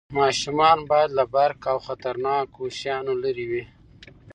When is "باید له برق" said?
0.89-1.61